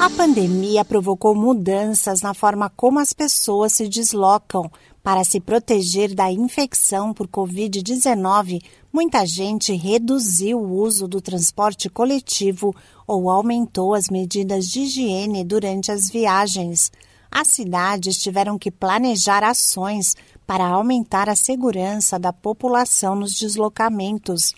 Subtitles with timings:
[0.00, 4.70] A pandemia provocou mudanças na forma como as pessoas se deslocam.
[5.02, 12.74] Para se proteger da infecção por Covid-19, muita gente reduziu o uso do transporte coletivo
[13.06, 16.90] ou aumentou as medidas de higiene durante as viagens.
[17.30, 24.54] As cidades tiveram que planejar ações para aumentar a segurança da população nos deslocamentos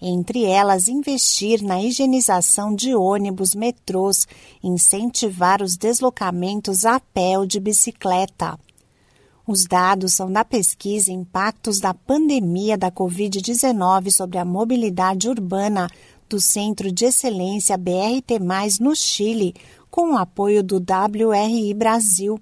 [0.00, 4.26] entre elas investir na higienização de ônibus, metrôs,
[4.62, 8.58] incentivar os deslocamentos a pé ou de bicicleta.
[9.46, 15.88] Os dados são da pesquisa Impactos da Pandemia da Covid-19 sobre a Mobilidade Urbana
[16.28, 18.38] do Centro de Excelência BRT,
[18.78, 19.54] no Chile,
[19.90, 22.38] com o apoio do WRI Brasil.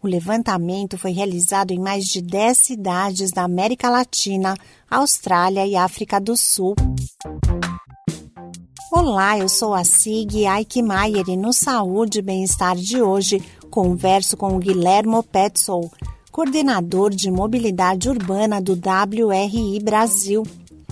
[0.00, 4.56] O levantamento foi realizado em mais de 10 cidades da América Latina,
[4.88, 6.76] Austrália e África do Sul.
[8.92, 14.54] Olá, eu sou a Sig Eichmeier e no Saúde e Bem-Estar de hoje converso com
[14.54, 15.90] o Guilhermo Petzol,
[16.30, 20.44] coordenador de mobilidade urbana do WRI Brasil.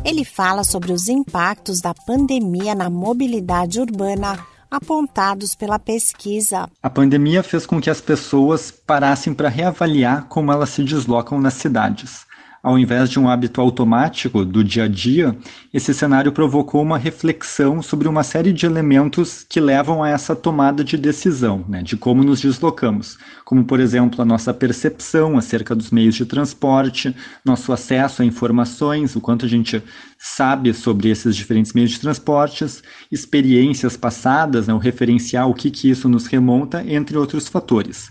[0.05, 4.37] Ele fala sobre os impactos da pandemia na mobilidade urbana
[4.71, 6.69] apontados pela pesquisa.
[6.83, 11.55] A pandemia fez com que as pessoas parassem para reavaliar como elas se deslocam nas
[11.55, 12.27] cidades
[12.67, 15.39] ao invés de um hábito automático do dia a dia,
[15.73, 20.83] esse cenário provocou uma reflexão sobre uma série de elementos que levam a essa tomada
[20.83, 25.93] de decisão, né, de como nos deslocamos, como, por exemplo, a nossa percepção acerca dos
[25.93, 27.15] meios de transporte,
[27.45, 29.81] nosso acesso a informações, o quanto a gente
[30.19, 35.89] sabe sobre esses diferentes meios de transportes, experiências passadas, né, o referencial, o que, que
[35.89, 38.11] isso nos remonta, entre outros fatores.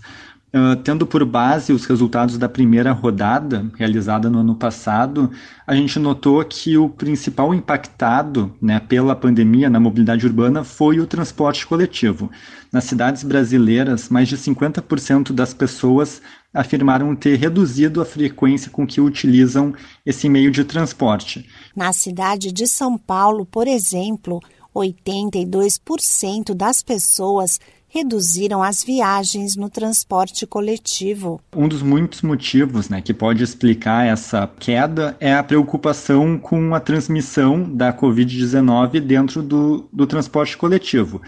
[0.56, 5.30] Uh, tendo por base os resultados da primeira rodada, realizada no ano passado,
[5.66, 11.06] a gente notou que o principal impactado né, pela pandemia na mobilidade urbana foi o
[11.06, 12.30] transporte coletivo.
[12.72, 16.22] Nas cidades brasileiras, mais de 50% das pessoas
[16.54, 19.74] afirmaram ter reduzido a frequência com que utilizam
[20.06, 21.46] esse meio de transporte.
[21.76, 24.40] Na cidade de São Paulo, por exemplo,
[24.74, 27.60] 82% das pessoas
[27.96, 31.40] reduziram as viagens no transporte coletivo.
[31.54, 36.80] Um dos muitos motivos né, que pode explicar essa queda é a preocupação com a
[36.80, 41.22] transmissão da Covid-19 dentro do, do transporte coletivo.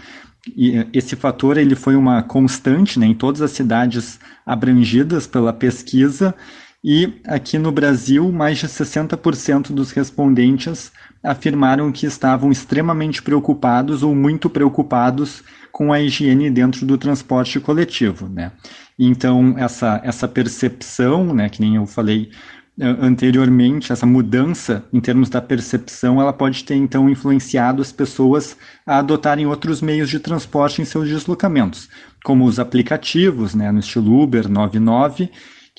[0.55, 6.35] E esse fator ele foi uma constante né, em todas as cidades abrangidas pela pesquisa
[6.83, 10.91] e aqui no Brasil, mais de 60% dos respondentes
[11.21, 18.29] afirmaram que estavam extremamente preocupados ou muito preocupados com a higiene dentro do transporte coletivo,
[18.29, 18.53] né?
[18.97, 22.31] Então, essa, essa percepção, né, que nem eu falei
[22.79, 28.57] eh, anteriormente, essa mudança em termos da percepção, ela pode ter, então, influenciado as pessoas
[28.85, 31.89] a adotarem outros meios de transporte em seus deslocamentos,
[32.23, 35.29] como os aplicativos, né, no estilo Uber 99,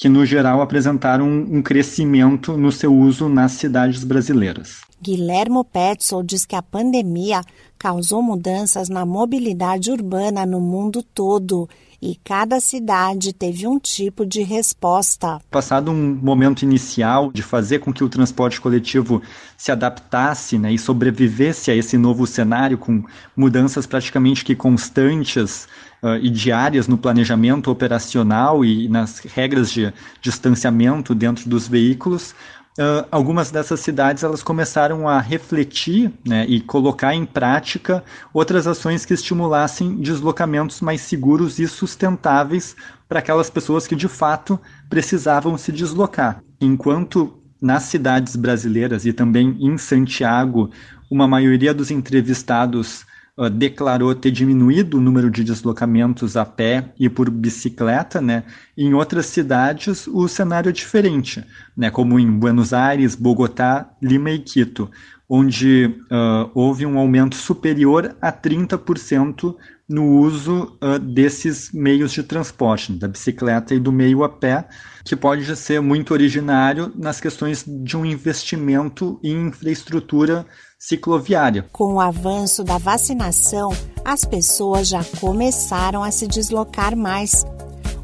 [0.00, 4.81] que no geral apresentaram um crescimento no seu uso nas cidades brasileiras.
[4.99, 7.43] Guilhermo Petzol diz que a pandemia
[7.78, 11.69] causou mudanças na mobilidade urbana no mundo todo
[12.03, 15.41] e cada cidade teve um tipo de resposta.
[15.50, 19.22] Passado um momento inicial de fazer com que o transporte coletivo
[19.56, 23.05] se adaptasse né, e sobrevivesse a esse novo cenário com
[23.37, 25.69] mudanças praticamente que constantes
[26.03, 32.34] uh, e diárias no planejamento operacional e nas regras de distanciamento dentro dos veículos,
[32.78, 39.04] Uh, algumas dessas cidades elas começaram a refletir né, e colocar em prática outras ações
[39.04, 42.76] que estimulassem deslocamentos mais seguros e sustentáveis
[43.08, 44.58] para aquelas pessoas que de fato
[44.88, 46.42] precisavam se deslocar.
[46.60, 50.70] Enquanto nas cidades brasileiras e também em Santiago,
[51.10, 53.04] uma maioria dos entrevistados
[53.48, 58.44] declarou ter diminuído o número de deslocamentos a pé e por bicicleta, né?
[58.76, 61.44] Em outras cidades o cenário é diferente,
[61.76, 61.90] né?
[61.90, 64.90] Como em Buenos Aires, Bogotá, Lima e Quito,
[65.32, 69.54] onde uh, houve um aumento superior a 30%
[69.88, 74.66] no uso uh, desses meios de transporte, da bicicleta e do meio a pé,
[75.05, 80.44] que pode ser muito originário nas questões de um investimento em infraestrutura
[80.76, 81.66] cicloviária.
[81.70, 83.70] Com o avanço da vacinação,
[84.05, 87.44] as pessoas já começaram a se deslocar mais.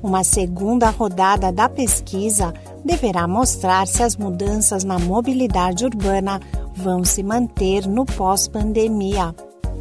[0.01, 2.55] Uma segunda rodada da pesquisa
[2.85, 6.41] deverá mostrar se as mudanças na mobilidade urbana
[6.77, 9.35] vão se manter no pós-pandemia.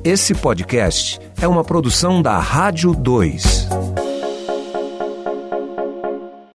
[0.04, 3.68] Esse podcast é uma produção da Rádio 2.